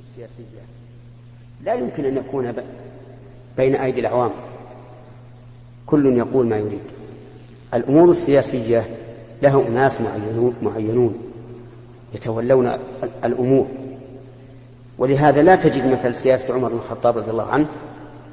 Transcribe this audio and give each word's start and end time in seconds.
السياسية. 0.00 0.62
لا 1.64 1.74
يمكن 1.74 2.04
أن 2.04 2.16
يكون 2.16 2.52
بين 3.56 3.74
أيدي 3.74 4.00
العوام. 4.00 4.30
كل 5.86 6.16
يقول 6.16 6.46
ما 6.46 6.56
يريد. 6.56 6.80
الأمور 7.74 8.10
السياسية 8.10 8.88
لها 9.42 9.68
أناس 9.68 10.00
معينون, 10.62 11.18
يتولون 12.14 12.78
الأمور. 13.24 13.66
ولهذا 14.98 15.42
لا 15.42 15.56
تجد 15.56 15.86
مثل 15.86 16.14
سياسة 16.14 16.54
عمر 16.54 16.68
بن 16.68 16.76
الخطاب 16.76 17.18
رضي 17.18 17.30
الله 17.30 17.46
عنه 17.46 17.66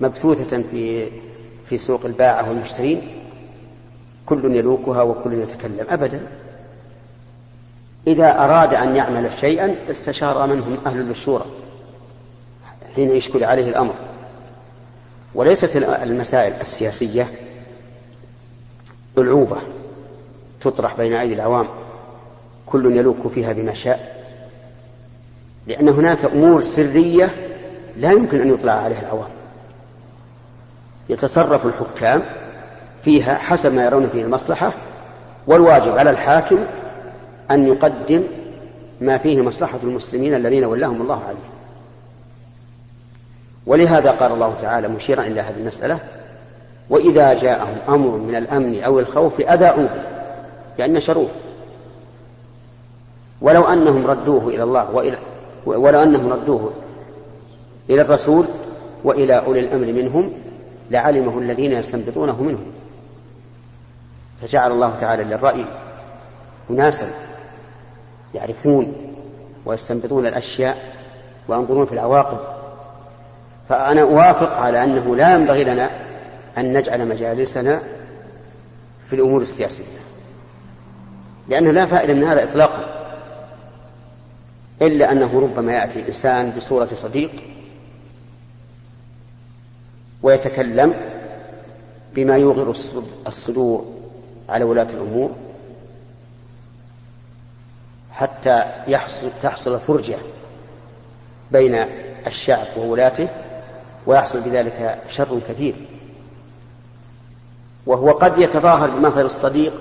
مبثوثة 0.00 0.62
في 0.70 1.08
في 1.68 1.78
سوق 1.78 2.06
الباعة 2.06 2.48
والمشترين. 2.48 3.02
كل 4.26 4.56
يلوكها 4.56 5.02
وكل 5.02 5.32
يتكلم. 5.32 5.86
أبدا. 5.88 6.20
إذا 8.06 8.44
أراد 8.44 8.74
أن 8.74 8.96
يعمل 8.96 9.30
شيئا 9.40 9.76
استشار 9.90 10.46
منهم 10.46 10.78
أهل 10.86 11.10
الشورى 11.10 11.44
حين 12.94 13.16
يشكل 13.16 13.44
عليه 13.44 13.68
الأمر. 13.68 13.94
وليست 15.34 15.76
المسائل 15.76 16.52
السياسية 16.60 17.30
ألعوبة 19.18 19.56
تطرح 20.60 20.96
بين 20.96 21.12
أيدي 21.12 21.34
العوام. 21.34 21.66
كل 22.66 22.96
يلوك 22.96 23.28
فيها 23.34 23.52
بما 23.52 23.74
شاء. 23.74 24.22
لأن 25.66 25.88
هناك 25.88 26.24
أمور 26.24 26.60
سرية 26.60 27.34
لا 27.96 28.10
يمكن 28.10 28.40
أن 28.40 28.54
يطلع 28.54 28.72
عليها 28.72 29.00
العوام. 29.00 29.30
يتصرف 31.08 31.66
الحكام 31.66 32.22
فيها 33.04 33.38
حسب 33.38 33.74
ما 33.74 33.84
يرون 33.84 34.08
فيه 34.08 34.22
المصلحة 34.22 34.72
والواجب 35.46 35.98
على 35.98 36.10
الحاكم 36.10 36.58
أن 37.50 37.66
يقدم 37.66 38.22
ما 39.00 39.18
فيه 39.18 39.42
مصلحة 39.42 39.78
المسلمين 39.82 40.34
الذين 40.34 40.64
ولاهم 40.64 41.02
الله 41.02 41.24
عليه 41.24 41.61
ولهذا 43.66 44.10
قال 44.10 44.32
الله 44.32 44.54
تعالى 44.62 44.88
مشيرا 44.88 45.22
إلى 45.22 45.40
هذه 45.40 45.56
المسألة 45.56 45.98
وإذا 46.90 47.34
جاءهم 47.34 47.76
أمر 47.88 48.16
من 48.16 48.34
الأمن 48.34 48.82
أو 48.82 48.98
الخوف 48.98 49.40
أذاعوه 49.40 49.88
يعني 50.78 50.92
نشروه. 50.92 51.28
ولو 53.40 53.64
أنهم 53.64 54.06
ردوه 54.06 54.48
إلى 54.48 54.62
الله 54.62 54.90
وإلى 54.90 55.18
ولو 55.66 56.02
أنهم 56.02 56.32
ردوه 56.32 56.72
إلى 57.90 58.00
الرسول 58.00 58.46
وإلى 59.04 59.38
أولي 59.38 59.60
الأمر 59.60 59.86
منهم 59.86 60.32
لعلمه 60.90 61.38
الذين 61.38 61.72
يستنبطونه 61.72 62.42
منهم. 62.42 62.72
فجعل 64.42 64.72
الله 64.72 64.94
تعالى 65.00 65.24
للرأي 65.24 65.64
أناسا 66.70 67.10
يعرفون 68.34 68.92
ويستنبطون 69.66 70.26
الأشياء 70.26 70.76
وينظرون 71.48 71.86
في 71.86 71.92
العواقب. 71.92 72.51
فأنا 73.72 74.02
أوافق 74.02 74.56
على 74.56 74.84
أنه 74.84 75.16
لا 75.16 75.34
ينبغي 75.34 75.64
لنا 75.64 75.90
أن 76.58 76.72
نجعل 76.72 77.08
مجالسنا 77.08 77.82
في 79.10 79.16
الأمور 79.16 79.42
السياسية 79.42 79.84
لأنه 81.48 81.70
لا 81.70 81.86
فائدة 81.86 82.14
من 82.14 82.24
هذا 82.24 82.44
إطلاقا 82.44 82.84
إلا 84.82 85.12
أنه 85.12 85.40
ربما 85.40 85.72
يأتي 85.72 86.08
إنسان 86.08 86.50
بصورة 86.50 86.88
صديق 86.94 87.30
ويتكلم 90.22 90.94
بما 92.14 92.36
يوغر 92.36 92.74
الصدور 93.26 93.94
على 94.48 94.64
ولاة 94.64 94.90
الأمور 94.90 95.36
حتى 98.12 98.64
يحصل 98.88 99.30
تحصل 99.42 99.80
فرجة 99.80 100.18
بين 101.52 101.84
الشعب 102.26 102.66
وولاته 102.76 103.28
ويحصل 104.06 104.40
بذلك 104.40 105.02
شر 105.08 105.40
كثير. 105.48 105.74
وهو 107.86 108.10
قد 108.10 108.38
يتظاهر 108.38 108.90
بمظهر 108.90 109.24
الصديق 109.24 109.72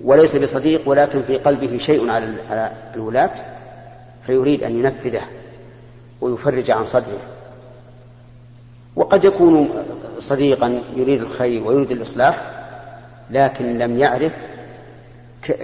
وليس 0.00 0.36
بصديق 0.36 0.80
ولكن 0.86 1.22
في 1.22 1.36
قلبه 1.36 1.78
شيء 1.78 2.10
على 2.10 2.70
الولاة 2.94 3.30
فيريد 4.26 4.62
أن 4.62 4.76
ينفذه 4.76 5.22
ويفرج 6.20 6.70
عن 6.70 6.84
صدره. 6.84 7.20
وقد 8.96 9.24
يكون 9.24 9.84
صديقا 10.18 10.82
يريد 10.96 11.20
الخير 11.20 11.62
ويريد 11.62 11.90
الإصلاح 11.90 12.50
لكن 13.30 13.78
لم 13.78 13.98
يعرف 13.98 14.32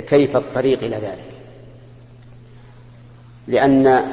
كيف 0.08 0.36
الطريق 0.36 0.78
إلى 0.82 0.96
ذلك. 0.96 1.30
لأن 3.48 4.04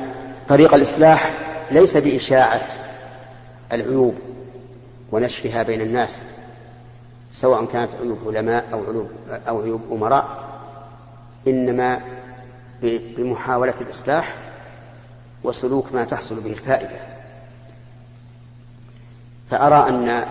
طريق 0.47 0.73
الإصلاح 0.73 1.31
ليس 1.71 1.97
بإشاعة 1.97 2.67
العيوب 3.73 4.15
ونشرها 5.11 5.63
بين 5.63 5.81
الناس 5.81 6.23
سواء 7.33 7.65
كانت 7.65 7.91
عيوب 8.01 8.19
علماء 8.27 8.65
أو 8.73 8.83
عيوب 8.83 9.09
أو 9.47 9.61
عيوب 9.61 9.81
أمراء 9.91 10.47
إنما 11.47 12.01
بمحاولة 12.81 13.73
الإصلاح 13.81 14.35
وسلوك 15.43 15.93
ما 15.93 16.03
تحصل 16.03 16.35
به 16.39 16.51
الفائدة. 16.51 16.99
فأرى 19.51 19.89
أن 19.89 20.25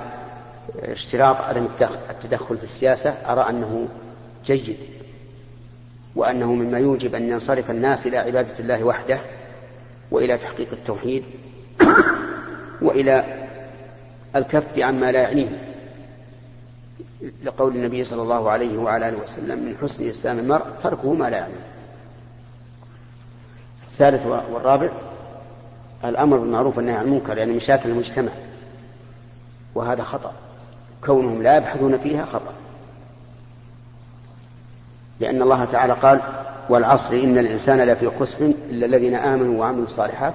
اشتراط 0.82 1.36
عدم 1.36 1.68
التدخل 2.10 2.56
في 2.58 2.64
السياسة 2.64 3.10
أرى 3.10 3.50
أنه 3.50 3.88
جيد 4.46 4.76
وأنه 6.14 6.54
مما 6.54 6.78
يوجب 6.78 7.14
أن 7.14 7.28
ينصرف 7.28 7.70
الناس 7.70 8.06
إلى 8.06 8.18
عبادة 8.18 8.58
الله 8.58 8.84
وحده 8.84 9.20
وإلى 10.10 10.38
تحقيق 10.38 10.68
التوحيد. 10.72 11.24
وإلى 12.82 13.46
الكف 14.36 14.78
عما 14.78 15.12
لا 15.12 15.20
يعنيه 15.20 15.48
لقول 17.44 17.76
النبي 17.76 18.04
صلى 18.04 18.22
الله 18.22 18.50
عليه 18.50 18.78
وعلى 18.78 19.08
آله 19.08 19.18
وسلم 19.24 19.64
من 19.64 19.76
حسن 19.82 20.08
إسلام 20.08 20.38
المرء 20.38 20.64
تركه 20.82 21.12
ما 21.12 21.30
لا 21.30 21.38
يعنيه. 21.38 21.66
الثالث 23.86 24.26
والرابع 24.26 24.90
الأمر 26.04 26.36
بالمعروف 26.36 26.76
والنهي 26.76 26.96
عن 26.96 27.04
المنكر 27.04 27.38
يعني 27.38 27.52
مشاكل 27.52 27.88
المجتمع 27.88 28.32
وهذا 29.74 30.02
خطأ. 30.02 30.32
كونهم 31.04 31.42
لا 31.42 31.56
يبحثون 31.56 31.98
فيها 31.98 32.24
خطأ. 32.24 32.52
لأن 35.20 35.42
الله 35.42 35.64
تعالى 35.64 35.92
قال 35.92 36.20
والعصر 36.68 37.14
إن 37.14 37.38
الإنسان 37.38 37.80
لفي 37.80 38.10
خسر 38.20 38.44
إلا 38.70 38.86
الذين 38.86 39.14
آمنوا 39.14 39.60
وعملوا 39.60 39.84
الصالحات 39.84 40.34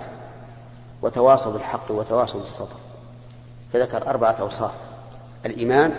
وتواصوا 1.01 1.53
بالحق 1.53 1.91
وتواصوا 1.91 2.41
بالصبر 2.41 2.75
فذكر 3.73 4.07
أربعة 4.07 4.35
أوصاف 4.39 4.71
الإيمان 5.45 5.93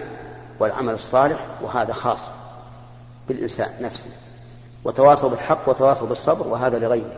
والعمل 0.58 0.94
الصالح 0.94 1.46
وهذا 1.62 1.92
خاص 1.92 2.28
بالإنسان 3.28 3.68
نفسه. 3.80 4.10
وتواصوا 4.84 5.30
بالحق 5.30 5.68
وتواصوا 5.68 6.08
بالصبر 6.08 6.46
وهذا 6.48 6.78
لغيره. 6.78 7.12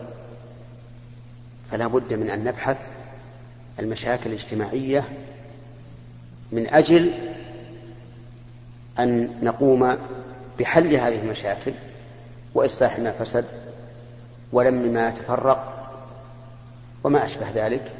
فلا 1.71 1.87
بد 1.87 2.13
من 2.13 2.31
أن 2.31 2.45
نبحث 2.45 2.77
المشاكل 3.79 4.31
الاجتماعية 4.31 5.09
من 6.53 6.69
أجل 6.69 7.13
أن 8.99 9.31
نقوم 9.43 9.97
بحل 10.59 10.95
هذه 10.95 11.21
المشاكل 11.23 11.75
وإصلاح 12.55 12.99
ما 12.99 13.13
فسد 13.13 13.45
ولم 14.53 14.75
ما 14.75 15.11
تفرق 15.11 15.74
وما 17.05 17.25
أشبه 17.25 17.47
ذلك 17.55 17.93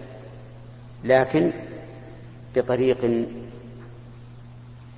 لكن 1.05 1.53
بطريق 2.57 3.27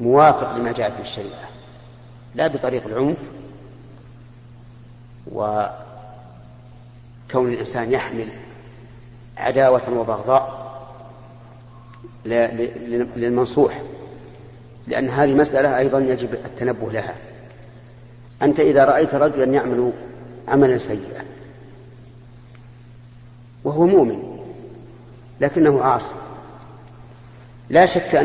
موافق 0.00 0.56
لما 0.56 0.72
جاء 0.72 0.90
في 0.90 1.00
الشريعة 1.02 1.48
لا 2.34 2.46
بطريق 2.46 2.86
العنف 2.86 3.18
وكون 5.32 5.72
الإنسان 7.53 7.92
يحمل 7.92 8.28
عداوة 9.36 9.98
وبغضاء 9.98 10.66
للمنصوح 13.16 13.82
لأن 14.86 15.09
هذه 15.09 15.34
مسألة 15.34 15.78
أيضا 15.78 16.00
يجب 16.00 16.34
التنبه 16.34 16.92
لها. 16.92 17.14
أنت 18.42 18.60
إذا 18.60 18.84
رأيت 18.84 19.14
رجلا 19.14 19.44
يعمل 19.44 19.92
عملا 20.48 20.78
سيئا 20.78 21.24
وهو 23.66 23.86
مؤمن 23.86 24.22
لكنه 25.41 25.83
عاصي 25.83 26.15
لا 27.71 27.86
شك 27.86 28.15
أن 28.15 28.24